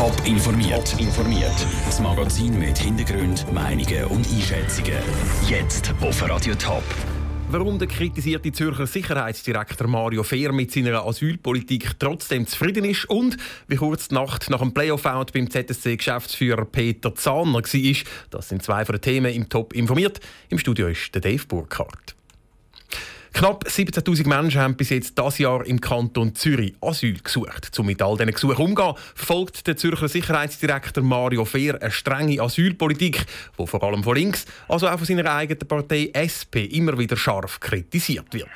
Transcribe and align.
Top 0.00 0.16
informiert. 0.24 0.98
informiert. 0.98 1.66
Das 1.84 2.00
Magazin 2.00 2.58
mit 2.58 2.78
Hintergrund, 2.78 3.44
Meinungen 3.52 4.06
und 4.06 4.26
Einschätzungen. 4.32 4.94
Jetzt 5.46 5.92
auf 6.00 6.26
Radio 6.26 6.54
Top. 6.54 6.82
Warum 7.50 7.78
der 7.78 7.86
kritisierte 7.86 8.50
Zürcher 8.50 8.86
Sicherheitsdirektor 8.86 9.86
Mario 9.88 10.22
Fehr 10.22 10.54
mit 10.54 10.72
seiner 10.72 11.06
Asylpolitik 11.06 11.98
trotzdem 11.98 12.46
zufrieden 12.46 12.86
ist 12.86 13.10
und 13.10 13.36
wie 13.68 13.76
kurz 13.76 14.08
die 14.08 14.14
Nacht 14.14 14.48
nach 14.48 14.60
dem 14.60 14.72
Playoff-Out 14.72 15.34
beim 15.34 15.50
ZSC-Geschäftsführer 15.50 16.64
Peter 16.64 17.14
Zahner 17.14 17.60
war, 17.62 17.96
das 18.30 18.48
sind 18.48 18.62
zwei 18.62 18.86
von 18.86 18.94
den 18.94 19.02
Themen 19.02 19.34
im 19.34 19.50
Top 19.50 19.74
informiert. 19.74 20.18
Im 20.48 20.56
Studio 20.56 20.88
ist 20.88 21.14
der 21.14 21.20
Dave 21.20 21.44
Burkhardt. 21.46 22.16
Knapp 23.32 23.64
17.000 23.66 24.28
Menschen 24.28 24.60
haben 24.60 24.74
bis 24.74 24.90
jetzt 24.90 25.16
das 25.16 25.38
Jahr 25.38 25.64
im 25.64 25.80
Kanton 25.80 26.34
Zürich 26.34 26.74
Asyl 26.80 27.18
gesucht. 27.22 27.70
Um 27.78 27.86
mit 27.86 28.02
all 28.02 28.16
diesen 28.16 28.32
Gesuchen 28.32 28.56
umzugehen, 28.56 28.94
verfolgt 29.14 29.66
der 29.66 29.76
Zürcher 29.76 30.08
Sicherheitsdirektor 30.08 31.02
Mario 31.02 31.44
Fehr 31.44 31.80
eine 31.80 31.90
strenge 31.90 32.42
Asylpolitik, 32.42 33.24
die 33.58 33.66
vor 33.66 33.82
allem 33.82 34.02
von 34.02 34.16
links, 34.16 34.44
also 34.68 34.88
auch 34.88 34.98
von 34.98 35.06
seiner 35.06 35.32
eigenen 35.32 35.66
Partei 35.66 36.10
SP, 36.12 36.66
immer 36.66 36.98
wieder 36.98 37.16
scharf 37.16 37.60
kritisiert 37.60 38.34
wird. 38.34 38.50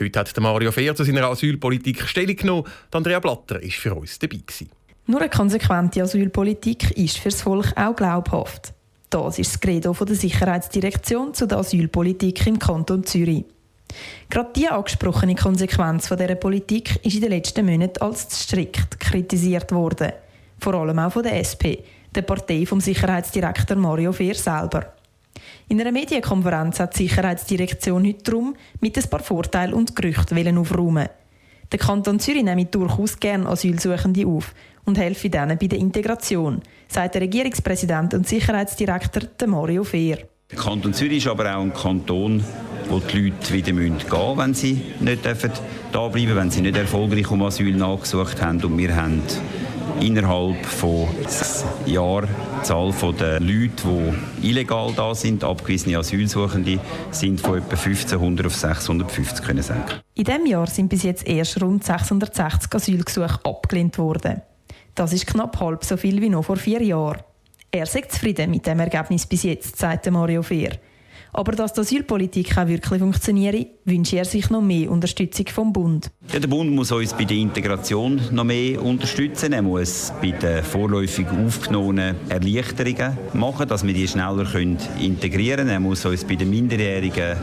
Heute 0.00 0.20
hat 0.20 0.40
Mario 0.40 0.72
Fehr 0.72 0.94
zu 0.94 1.04
seiner 1.04 1.24
Asylpolitik 1.24 2.08
Stellung 2.08 2.36
genommen. 2.36 2.64
Andrea 2.92 3.20
Blatter 3.20 3.56
war 3.56 3.70
für 3.70 3.94
uns 3.94 4.18
dabei. 4.18 4.38
Gewesen. 4.38 4.70
Nur 5.06 5.20
eine 5.20 5.28
konsequente 5.28 6.02
Asylpolitik 6.02 6.92
ist 6.92 7.18
für 7.18 7.30
das 7.30 7.42
Volk 7.42 7.72
auch 7.76 7.96
glaubhaft. 7.96 8.72
Das 9.10 9.40
ist 9.40 9.52
das 9.54 9.60
Credo 9.60 9.92
der 9.92 10.14
Sicherheitsdirektion 10.14 11.34
zu 11.34 11.46
der 11.46 11.58
Asylpolitik 11.58 12.46
im 12.46 12.60
Kanton 12.60 13.04
Zürich. 13.04 13.44
Gerade 14.28 14.50
die 14.54 14.68
angesprochene 14.68 15.34
Konsequenz 15.34 16.08
von 16.08 16.18
dieser 16.18 16.34
Politik 16.34 17.04
ist 17.04 17.14
in 17.14 17.20
den 17.20 17.30
letzten 17.30 17.66
Monaten 17.66 18.02
als 18.02 18.28
zu 18.28 18.42
strikt 18.42 19.00
kritisiert 19.00 19.72
worden. 19.72 20.12
Vor 20.58 20.74
allem 20.74 20.98
auch 20.98 21.12
von 21.12 21.22
der 21.22 21.38
SP, 21.40 21.82
der 22.14 22.22
Partei 22.22 22.66
vom 22.66 22.80
Sicherheitsdirektor 22.80 23.76
Mario 23.76 24.12
Fehr 24.12 24.34
selber. 24.34 24.94
In 25.68 25.80
einer 25.80 25.92
Medienkonferenz 25.92 26.80
hat 26.80 26.98
die 26.98 27.04
Sicherheitsdirektion 27.04 28.06
heute 28.06 28.22
darum 28.24 28.56
mit 28.80 28.98
ein 28.98 29.08
paar 29.08 29.20
Vorteilen 29.20 29.74
und 29.74 29.94
Gerüchten 29.94 30.58
aufräumen. 30.58 31.08
Der 31.70 31.78
Kanton 31.78 32.18
Zürich 32.18 32.42
nehme 32.42 32.64
durchaus 32.64 33.18
gerne 33.20 33.48
Asylsuchende 33.48 34.26
auf 34.26 34.52
und 34.84 34.98
helfe 34.98 35.28
ihnen 35.28 35.56
bei 35.56 35.68
der 35.68 35.78
Integration, 35.78 36.60
sagt 36.88 37.14
der 37.14 37.22
Regierungspräsident 37.22 38.14
und 38.14 38.26
Sicherheitsdirektor 38.26 39.22
Mario 39.46 39.84
Fehr. 39.84 40.18
Der 40.50 40.58
Kanton 40.58 40.92
Zürich 40.92 41.18
ist 41.18 41.28
aber 41.28 41.56
auch 41.56 41.62
ein 41.62 41.72
Kanton, 41.72 42.42
wo 42.90 42.98
die 42.98 43.30
Leute 43.30 43.52
wieder 43.52 43.72
gehen 43.72 43.94
müssen, 43.94 44.38
wenn 44.38 44.54
sie 44.54 44.82
nicht 45.00 45.24
da 45.92 46.08
bleiben 46.08 46.36
wenn 46.36 46.50
sie 46.50 46.60
nicht 46.60 46.76
erfolgreich 46.76 47.30
um 47.30 47.42
Asyl 47.42 47.74
nachgesucht 47.74 48.42
haben. 48.42 48.62
Und 48.62 48.76
wir 48.78 48.94
haben 48.94 49.22
innerhalb 50.00 50.64
von 50.64 51.08
sechs 51.26 51.64
Jahren 51.86 52.28
die 52.60 52.62
Zahl 52.64 52.92
der 53.18 53.40
Leute, 53.40 53.70
die 54.40 54.48
illegal 54.48 54.92
da 54.94 55.14
sind, 55.14 55.44
abgewiesene 55.44 55.98
Asylsuchende, 55.98 56.78
sind 57.10 57.40
von 57.40 57.58
etwa 57.58 57.76
1500 57.76 58.46
auf 58.46 58.54
650 58.54 59.44
können 59.44 59.62
senken. 59.62 60.00
In 60.14 60.24
diesem 60.24 60.46
Jahr 60.46 60.66
sind 60.66 60.88
bis 60.88 61.02
jetzt 61.02 61.26
erst 61.26 61.60
rund 61.62 61.84
660 61.84 62.74
Asylgesuche 62.74 63.40
abgelehnt 63.44 63.98
worden. 63.98 64.42
Das 64.94 65.12
ist 65.12 65.26
knapp 65.26 65.60
halb 65.60 65.84
so 65.84 65.96
viel 65.96 66.20
wie 66.20 66.28
noch 66.28 66.44
vor 66.44 66.56
vier 66.56 66.82
Jahren. 66.82 67.20
Er 67.70 67.84
ist 67.84 68.12
zufrieden 68.12 68.50
mit 68.50 68.66
dem 68.66 68.80
Ergebnis 68.80 69.26
bis 69.26 69.44
jetzt, 69.44 69.78
sagte 69.78 70.10
Mario 70.10 70.42
Fehr. 70.42 70.72
Aber 71.32 71.52
dass 71.52 71.72
die 71.72 71.80
Asylpolitik 71.80 72.58
auch 72.58 72.66
wirklich 72.66 73.00
funktioniere, 73.00 73.66
wünscht 73.84 74.12
er 74.12 74.24
sich 74.24 74.50
noch 74.50 74.62
mehr 74.62 74.90
Unterstützung 74.90 75.46
vom 75.48 75.72
Bund. 75.72 76.10
Ja, 76.32 76.40
der 76.40 76.48
Bund 76.48 76.70
muss 76.72 76.92
uns 76.92 77.14
bei 77.14 77.24
der 77.24 77.36
Integration 77.36 78.20
noch 78.32 78.44
mehr 78.44 78.82
unterstützen. 78.82 79.52
Er 79.52 79.62
muss 79.62 80.12
bei 80.20 80.32
den 80.32 80.64
vorläufig 80.64 81.26
aufgenommenen 81.28 82.16
Erleichterungen 82.28 83.16
machen, 83.34 83.68
dass 83.68 83.86
wir 83.86 83.94
die 83.94 84.08
schneller 84.08 84.46
integrieren 85.00 85.58
können. 85.58 85.70
Er 85.70 85.80
muss 85.80 86.04
uns 86.04 86.24
bei 86.24 86.34
den 86.34 86.50
Minderjährigen 86.50 87.36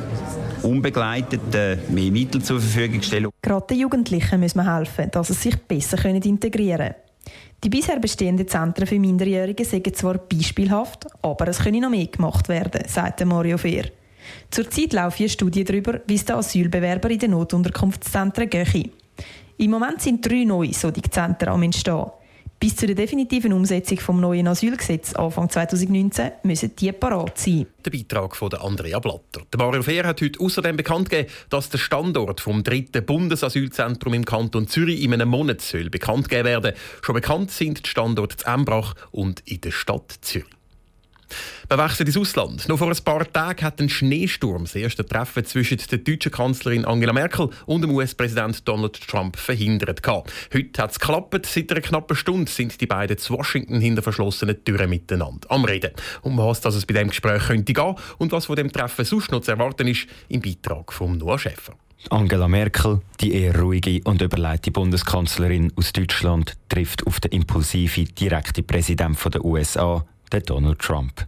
Unbegleiteten 0.63 1.79
mehr 1.89 2.11
Mittel 2.11 2.41
zur 2.41 2.59
Verfügung 2.59 3.01
stellen. 3.01 3.29
Gerade 3.41 3.67
den 3.69 3.79
Jugendlichen 3.79 4.39
muss 4.39 4.55
man 4.55 4.73
helfen, 4.75 5.09
dass 5.11 5.27
sie 5.27 5.33
sich 5.33 5.55
besser 5.55 6.03
integrieren 6.05 6.77
können. 6.77 7.06
Die 7.63 7.69
bisher 7.69 7.99
bestehenden 7.99 8.47
Zentren 8.47 8.85
für 8.85 8.99
Minderjährige 8.99 9.65
sind 9.65 9.95
zwar 9.95 10.17
beispielhaft, 10.17 11.07
aber 11.21 11.47
es 11.47 11.59
könne 11.59 11.81
noch 11.81 11.89
mehr 11.89 12.05
gemacht 12.05 12.49
werden, 12.49 12.83
sagt 12.87 13.25
Mario 13.25 13.57
Fehr. 13.57 13.85
Zurzeit 14.51 14.93
laufen 14.93 15.23
eine 15.23 15.29
Studie 15.29 15.63
darüber, 15.63 16.01
wie 16.05 16.15
es 16.15 16.25
den 16.25 16.35
Asylbewerber 16.35 17.09
in 17.09 17.19
den 17.19 17.31
Notunterkunftszentren 17.31 18.49
gehe. 18.49 18.91
Im 19.57 19.71
Moment 19.71 20.01
sind 20.01 20.23
drei 20.23 20.43
neue 20.43 20.73
solche 20.73 21.01
Zentren 21.01 21.49
am 21.49 21.63
Entstehen. 21.63 22.05
Bis 22.59 22.75
zur 22.75 22.87
definitiven 22.87 23.53
Umsetzung 23.53 23.97
des 23.97 24.07
neuen 24.07 24.47
Asylgesetzes 24.47 25.15
Anfang 25.15 25.47
2019 25.47 26.31
müssen 26.41 26.75
die 26.75 26.91
parat 26.91 27.37
sein. 27.37 27.67
Der 27.85 27.91
Beitrag 27.91 28.35
von 28.35 28.51
Andrea 28.51 28.97
Blatter. 28.97 29.43
Der 29.53 29.59
Mario 29.59 29.83
Fehr 29.83 30.07
hat 30.07 30.21
heute 30.21 30.39
außerdem 30.39 30.75
bekannt 30.75 31.11
gegeben, 31.11 31.29
dass 31.51 31.69
der 31.69 31.77
Standort 31.77 32.41
vom 32.41 32.63
dritten 32.63 33.05
Bundesasylzentrum 33.05 34.15
im 34.15 34.25
Kanton 34.25 34.67
Zürich 34.67 35.03
in 35.03 35.13
einem 35.13 35.29
Monat 35.29 35.61
soll 35.61 35.91
bekannt 35.91 36.29
gegeben 36.29 36.47
werden. 36.47 36.73
Schon 37.03 37.13
bekannt 37.13 37.51
sind 37.51 37.85
die 37.85 37.89
Standorte 37.89 38.37
in 38.43 38.53
Embrach 38.53 38.95
und 39.11 39.41
in 39.45 39.61
der 39.61 39.71
Stadt 39.71 40.17
Zürich. 40.21 40.56
Wir 41.69 41.77
wechseln 41.77 42.07
ins 42.07 42.17
Ausland. 42.17 42.69
Noch 42.69 42.77
vor 42.77 42.87
ein 42.87 43.03
paar 43.03 43.31
Tagen 43.31 43.65
hat 43.65 43.81
ein 43.81 43.89
Schneesturm 43.89 44.63
das 44.63 44.75
erste 44.75 45.05
Treffen 45.05 45.45
zwischen 45.45 45.77
der 45.91 45.97
deutschen 45.97 46.31
Kanzlerin 46.31 46.85
Angela 46.85 47.13
Merkel 47.13 47.49
und 47.65 47.81
dem 47.81 47.91
US-Präsident 47.91 48.67
Donald 48.67 48.99
Trump 49.07 49.37
verhindert. 49.37 50.01
Heute 50.07 50.81
hat 50.81 50.91
es 50.91 50.99
geklappt. 50.99 51.45
Seit 51.45 51.71
einer 51.71 51.81
knappen 51.81 52.15
Stunde 52.15 52.49
sind 52.49 52.79
die 52.79 52.87
beiden 52.87 53.17
zu 53.17 53.33
Washington 53.33 53.81
hinter 53.81 54.01
verschlossenen 54.01 54.63
Türen 54.63 54.89
miteinander 54.89 55.49
am 55.51 55.65
Reden. 55.65 55.91
Um 56.21 56.37
was 56.37 56.63
es 56.63 56.85
bei 56.85 56.93
diesem 56.93 57.09
Gespräch 57.09 57.47
könnte 57.47 57.73
gehen 57.73 57.95
und 58.17 58.31
was 58.31 58.45
von 58.45 58.55
dem 58.55 58.71
Treffen 58.71 59.05
sonst 59.05 59.31
noch 59.31 59.41
zu 59.41 59.51
erwarten 59.51 59.87
ist, 59.87 60.07
im 60.29 60.41
Beitrag 60.41 60.93
von 60.93 61.17
Noah 61.17 61.39
Schäfer. 61.39 61.73
Angela 62.09 62.47
Merkel, 62.47 63.01
die 63.19 63.33
eher 63.33 63.59
ruhige 63.59 64.01
und 64.03 64.21
überleitete 64.21 64.71
Bundeskanzlerin 64.71 65.73
aus 65.75 65.91
Deutschland, 65.91 66.53
trifft 66.69 67.05
auf 67.05 67.19
den 67.19 67.31
impulsiven, 67.31 68.05
direkten 68.15 68.65
Präsidenten 68.65 69.31
der 69.31 69.43
USA, 69.43 70.05
den 70.31 70.43
Donald 70.43 70.79
Trump. 70.79 71.25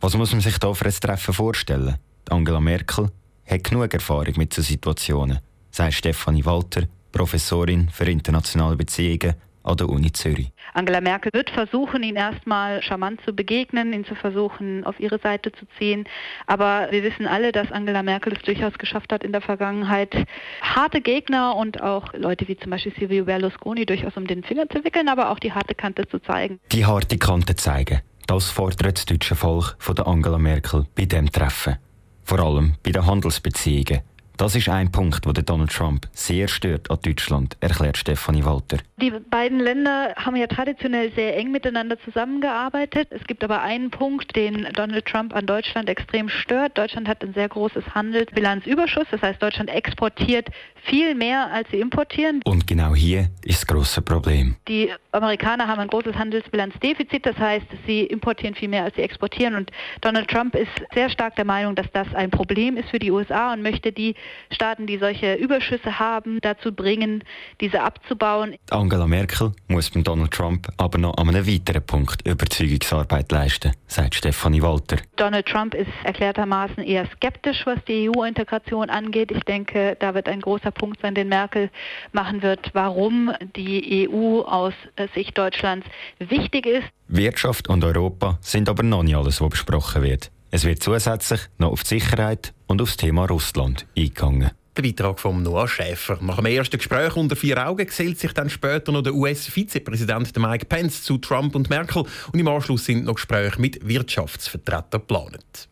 Was 0.00 0.16
muss 0.16 0.32
man 0.32 0.40
sich 0.40 0.58
da 0.58 0.72
für 0.74 0.86
ein 0.86 0.92
Treffen 0.92 1.34
vorstellen? 1.34 1.96
Angela 2.28 2.60
Merkel 2.60 3.10
hat 3.46 3.64
genug 3.64 3.92
Erfahrung 3.92 4.34
mit 4.36 4.52
solchen 4.52 4.70
Situationen, 4.70 5.38
sagt 5.70 5.94
Stefanie 5.94 6.44
Walter, 6.44 6.82
Professorin 7.12 7.88
für 7.90 8.04
internationale 8.04 8.76
Beziehungen 8.76 9.34
an 9.64 9.76
der 9.76 9.88
Uni 9.88 10.10
Zürich. 10.10 10.50
Angela 10.74 11.00
Merkel 11.00 11.30
wird 11.32 11.50
versuchen, 11.50 12.02
ihn 12.02 12.16
erstmal 12.16 12.82
charmant 12.82 13.20
zu 13.24 13.32
begegnen, 13.32 13.92
ihn 13.92 14.04
zu 14.04 14.14
versuchen, 14.14 14.84
auf 14.84 14.98
ihre 14.98 15.18
Seite 15.18 15.52
zu 15.52 15.66
ziehen. 15.78 16.04
Aber 16.46 16.88
wir 16.90 17.02
wissen 17.02 17.26
alle, 17.26 17.52
dass 17.52 17.70
Angela 17.70 18.02
Merkel 18.02 18.32
es 18.32 18.42
durchaus 18.42 18.76
geschafft 18.78 19.12
hat, 19.12 19.22
in 19.22 19.32
der 19.32 19.40
Vergangenheit 19.40 20.26
harte 20.62 21.00
Gegner 21.00 21.56
und 21.56 21.82
auch 21.82 22.12
Leute 22.14 22.48
wie 22.48 22.56
zum 22.56 22.70
Beispiel 22.70 22.92
Silvio 22.98 23.24
Berlusconi 23.24 23.86
durchaus 23.86 24.16
um 24.16 24.26
den 24.26 24.42
Finger 24.42 24.68
zu 24.68 24.82
wickeln, 24.84 25.08
aber 25.08 25.30
auch 25.30 25.38
die 25.38 25.52
harte 25.52 25.74
Kante 25.74 26.08
zu 26.08 26.18
zeigen. 26.18 26.58
Die 26.72 26.84
harte 26.84 27.18
Kante 27.18 27.54
zeigen. 27.54 28.00
Das 28.26 28.50
fordert 28.50 28.96
das 28.96 29.04
deutsche 29.04 29.34
Volk 29.34 29.76
von 29.78 29.98
Angela 29.98 30.38
Merkel 30.38 30.86
bei 30.94 31.04
dem 31.04 31.30
Treffen. 31.30 31.76
Vor 32.24 32.40
allem 32.40 32.74
bei 32.82 32.92
den 32.92 33.04
Handelsbeziehungen 33.04 34.02
das 34.36 34.54
ist 34.54 34.68
ein 34.68 34.90
Punkt, 34.90 35.26
wo 35.26 35.32
Donald 35.32 35.70
Trump 35.70 36.06
sehr 36.12 36.48
stört 36.48 36.90
an 36.90 36.98
Deutschland, 37.02 37.56
erklärt 37.60 37.96
Stefanie 37.96 38.44
Walter. 38.44 38.78
Die 39.00 39.10
beiden 39.10 39.60
Länder 39.60 40.14
haben 40.16 40.36
ja 40.36 40.46
traditionell 40.46 41.12
sehr 41.14 41.36
eng 41.36 41.50
miteinander 41.50 41.98
zusammengearbeitet. 42.00 43.08
Es 43.10 43.24
gibt 43.26 43.44
aber 43.44 43.62
einen 43.62 43.90
Punkt, 43.90 44.34
den 44.36 44.68
Donald 44.74 45.06
Trump 45.06 45.34
an 45.34 45.46
Deutschland 45.46 45.88
extrem 45.88 46.28
stört. 46.28 46.78
Deutschland 46.78 47.08
hat 47.08 47.22
ein 47.22 47.34
sehr 47.34 47.48
großes 47.48 47.94
Handelsbilanzüberschuss. 47.94 49.06
Das 49.10 49.22
heißt, 49.22 49.42
Deutschland 49.42 49.70
exportiert 49.70 50.48
viel 50.84 51.14
mehr, 51.14 51.50
als 51.52 51.68
sie 51.70 51.80
importieren. 51.80 52.40
Und 52.44 52.66
genau 52.66 52.94
hier 52.94 53.28
ist 53.44 53.62
das 53.62 53.66
große 53.66 54.02
Problem. 54.02 54.56
Die 54.68 54.90
Amerikaner 55.12 55.68
haben 55.68 55.80
ein 55.80 55.88
großes 55.88 56.14
Handelsbilanzdefizit. 56.14 57.26
Das 57.26 57.36
heißt, 57.36 57.66
sie 57.86 58.02
importieren 58.02 58.54
viel 58.54 58.68
mehr, 58.68 58.84
als 58.84 58.96
sie 58.96 59.02
exportieren. 59.02 59.54
Und 59.54 59.70
Donald 60.00 60.28
Trump 60.28 60.54
ist 60.54 60.70
sehr 60.94 61.10
stark 61.10 61.36
der 61.36 61.44
Meinung, 61.44 61.74
dass 61.74 61.90
das 61.92 62.12
ein 62.14 62.30
Problem 62.30 62.76
ist 62.76 62.88
für 62.90 62.98
die 62.98 63.10
USA 63.10 63.52
und 63.52 63.62
möchte 63.62 63.92
die 63.92 64.14
Staaten, 64.50 64.86
die 64.86 64.98
solche 64.98 65.34
Überschüsse 65.34 65.98
haben, 65.98 66.38
dazu 66.42 66.72
bringen, 66.72 67.24
diese 67.60 67.82
abzubauen. 67.82 68.56
Angela 68.70 69.06
Merkel 69.06 69.52
muss 69.68 69.90
beim 69.90 70.04
Donald 70.04 70.30
Trump 70.30 70.68
aber 70.76 70.98
noch 70.98 71.16
an 71.16 71.28
einem 71.28 71.46
weiteren 71.46 71.84
Punkt 71.84 72.26
Überzeugungsarbeit 72.26 73.30
leisten, 73.32 73.72
sagt 73.86 74.14
Stefanie 74.14 74.62
Walter. 74.62 74.96
Donald 75.16 75.46
Trump 75.46 75.74
ist 75.74 75.90
erklärtermaßen 76.04 76.82
eher 76.82 77.06
skeptisch, 77.16 77.64
was 77.64 77.78
die 77.86 78.10
EU-Integration 78.10 78.90
angeht. 78.90 79.30
Ich 79.30 79.44
denke, 79.44 79.96
da 79.98 80.14
wird 80.14 80.28
ein 80.28 80.40
großer 80.40 80.70
Punkt 80.70 81.00
sein, 81.00 81.14
den 81.14 81.28
Merkel 81.28 81.70
machen 82.12 82.42
wird, 82.42 82.70
warum 82.72 83.32
die 83.56 84.08
EU 84.08 84.40
aus 84.42 84.74
Sicht 85.14 85.36
Deutschlands 85.38 85.86
wichtig 86.18 86.66
ist. 86.66 86.86
Wirtschaft 87.08 87.68
und 87.68 87.84
Europa 87.84 88.38
sind 88.40 88.68
aber 88.68 88.82
noch 88.82 89.02
nicht 89.02 89.16
alles, 89.16 89.40
was 89.40 89.50
besprochen 89.50 90.02
wird. 90.02 90.30
Es 90.54 90.64
wird 90.64 90.82
zusätzlich 90.82 91.40
noch 91.56 91.72
auf 91.72 91.82
die 91.82 91.98
Sicherheit 91.98 92.52
und 92.66 92.82
auf 92.82 92.90
das 92.90 92.98
Thema 92.98 93.24
Russland 93.24 93.86
eingegangen. 93.96 94.50
Der 94.76 94.82
Beitrag 94.82 95.18
von 95.18 95.42
Noah 95.42 95.66
Schäfer. 95.66 96.18
Nach 96.20 96.36
dem 96.36 96.44
ersten 96.44 96.76
Gespräch 96.76 97.16
unter 97.16 97.36
vier 97.36 97.66
Augen 97.66 97.86
gesellt 97.86 98.20
sich 98.20 98.34
dann 98.34 98.50
später 98.50 98.92
noch 98.92 99.00
der 99.00 99.14
US-Vizepräsident 99.14 100.36
Mike 100.36 100.66
Pence 100.66 101.04
zu 101.04 101.16
Trump 101.16 101.54
und 101.54 101.70
Merkel 101.70 102.04
und 102.32 102.38
im 102.38 102.48
Anschluss 102.48 102.84
sind 102.84 103.06
noch 103.06 103.14
Gespräche 103.14 103.58
mit 103.58 103.88
Wirtschaftsvertretern 103.88 105.00
geplant. 105.00 105.68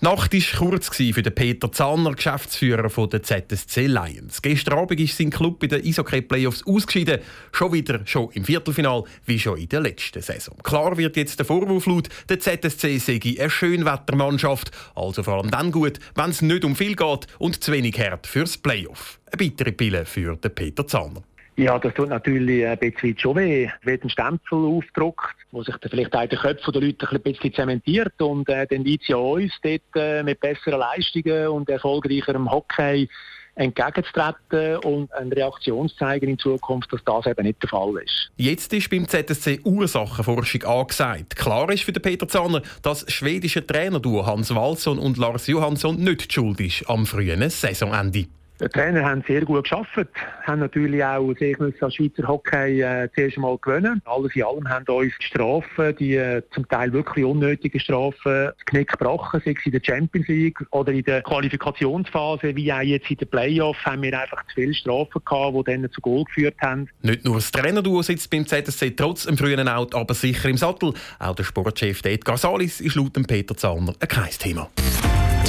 Die 0.00 0.06
Nacht 0.06 0.34
war 0.34 0.68
kurz 0.68 0.88
für 0.88 1.22
den 1.22 1.34
Peter 1.34 1.70
Zahner, 1.70 2.14
Geschäftsführer 2.14 2.90
der 3.06 3.22
ZSC 3.22 3.86
Lions. 3.86 4.42
Gestern 4.42 4.78
Abend 4.78 4.98
ist 4.98 5.16
sein 5.16 5.30
Club 5.30 5.62
in 5.62 5.68
den 5.68 5.84
Eishockey-Playoffs 5.84 6.66
ausgeschieden. 6.66 7.20
Schon 7.52 7.72
wieder, 7.72 8.00
schon 8.04 8.28
im 8.32 8.44
Viertelfinal, 8.44 9.04
wie 9.24 9.38
schon 9.38 9.56
in 9.56 9.68
der 9.68 9.80
letzten 9.80 10.20
Saison. 10.20 10.56
Klar 10.64 10.96
wird 10.96 11.16
jetzt 11.16 11.38
der 11.38 11.46
Vorwurf 11.46 11.86
laut, 11.86 12.08
der 12.28 12.40
ZSC 12.40 12.98
sei 12.98 13.20
eine 13.38 13.48
Schönwettermannschaft. 13.48 14.72
Also 14.96 15.22
vor 15.22 15.34
allem 15.34 15.50
dann 15.50 15.70
gut, 15.70 16.00
wenn 16.16 16.30
es 16.30 16.42
nicht 16.42 16.64
um 16.64 16.74
viel 16.74 16.96
geht 16.96 17.28
und 17.38 17.62
zu 17.62 17.70
wenig 17.70 17.98
hart 17.98 18.26
fürs 18.26 18.58
Playoff. 18.58 19.20
Eine 19.30 19.38
bittere 19.38 19.72
Pille 19.72 20.04
für 20.04 20.36
den 20.36 20.54
Peter 20.54 20.86
Zahner. 20.86 21.22
Ja, 21.56 21.78
das 21.78 21.94
tut 21.94 22.08
natürlich 22.08 22.66
ein 22.66 22.78
bisschen 22.78 23.16
schon 23.16 23.36
weh. 23.36 23.66
Es 23.66 23.86
wird 23.86 24.02
ein 24.02 24.10
Stempel 24.10 24.58
aufgedruckt, 24.58 25.36
wo 25.52 25.62
sich 25.62 25.76
dann 25.76 25.90
vielleicht 25.90 26.14
auch 26.14 26.26
den 26.26 26.38
Köpfen 26.38 26.72
der 26.72 26.82
Leute 26.82 27.08
ein 27.08 27.22
bisschen 27.22 27.54
zementiert 27.54 28.20
und 28.20 28.48
äh, 28.48 28.66
dann 28.66 28.82
liegt 28.84 29.02
es 29.02 29.08
ja 29.08 29.16
uns 29.16 29.52
dort 29.62 29.82
äh, 29.94 30.22
mit 30.24 30.40
besseren 30.40 30.80
Leistungen 30.80 31.48
und 31.48 31.68
erfolgreicherem 31.68 32.50
Hockey 32.50 33.08
entgegenzutreten 33.56 34.78
und 34.78 35.12
eine 35.12 35.36
Reaktion 35.36 35.88
zu 35.88 35.96
zeigen 35.96 36.28
in 36.28 36.38
Zukunft, 36.38 36.92
dass 36.92 37.04
das 37.04 37.26
eben 37.26 37.46
nicht 37.46 37.62
der 37.62 37.68
Fall 37.68 37.94
ist. 38.04 38.32
Jetzt 38.36 38.72
ist 38.72 38.90
beim 38.90 39.06
ZSC 39.06 39.60
Ursachenforschung 39.62 40.64
angesagt. 40.64 41.36
Klar 41.36 41.70
ist 41.70 41.84
für 41.84 41.92
den 41.92 42.02
Peter 42.02 42.26
Zahner, 42.26 42.62
dass 42.82 43.10
schwedische 43.12 43.64
Trainerduo 43.64 44.26
Hans 44.26 44.52
Walson 44.52 44.98
und 44.98 45.18
Lars 45.18 45.46
Johansson 45.46 46.02
nicht 46.02 46.32
schuld 46.32 46.60
ist 46.60 46.88
am 46.88 47.06
frühen 47.06 47.48
Saisonende. 47.48 48.26
Die 48.64 48.70
Trainer 48.70 49.04
haben 49.04 49.22
sehr 49.26 49.42
gut 49.42 49.64
geschafft, 49.64 50.08
haben 50.44 50.60
natürlich 50.60 51.04
auch 51.04 51.34
sich 51.38 51.60
als 51.60 51.94
Schweizer 51.94 52.26
Hockey 52.26 52.80
äh, 52.80 53.10
zuerst 53.14 53.36
einmal 53.36 53.58
gewöhnen. 53.58 54.00
Alles 54.06 54.34
in 54.34 54.42
allem 54.42 54.66
haben 54.66 54.86
uns 54.86 55.12
die 55.20 55.26
Strafen, 55.26 55.94
die 55.96 56.14
äh, 56.14 56.40
zum 56.54 56.66
Teil 56.66 56.90
wirklich 56.94 57.26
unnötigen 57.26 57.78
Strafen, 57.78 58.46
das 58.46 58.64
Knick 58.64 58.92
gebrochen, 58.92 59.42
sei 59.44 59.54
es 59.58 59.66
in 59.66 59.72
der 59.72 59.82
Champions 59.84 60.28
League 60.28 60.64
oder 60.70 60.92
in 60.92 61.04
der 61.04 61.20
Qualifikationsphase, 61.20 62.56
wie 62.56 62.72
auch 62.72 62.80
jetzt 62.80 63.10
in 63.10 63.18
den 63.18 63.28
Playoffs, 63.28 63.84
haben 63.84 64.00
wir 64.00 64.18
einfach 64.18 64.42
zu 64.46 64.54
viele 64.54 64.72
Strafen 64.72 65.20
gehabt, 65.22 65.56
die 65.58 65.64
dann 65.64 65.92
zu 65.92 66.00
Goal 66.00 66.24
geführt 66.24 66.56
haben. 66.62 66.88
Nicht 67.02 67.22
nur 67.22 67.34
das 67.34 67.52
Trainerduo 67.52 68.00
sitzt 68.00 68.30
beim 68.30 68.46
ZSC 68.46 68.92
trotz 68.92 69.24
dem 69.24 69.36
frühen 69.36 69.68
Out, 69.68 69.94
aber 69.94 70.14
sicher 70.14 70.48
im 70.48 70.56
Sattel. 70.56 70.94
Auch 71.18 71.34
der 71.34 71.44
Sportchef 71.44 72.02
Edgar 72.02 72.38
Salis 72.38 72.80
ist 72.80 72.94
laut 72.94 73.12
Peter 73.26 73.54
Zahner 73.54 73.92
ein 74.00 74.08
kein 74.08 74.30
Thema. 74.30 74.70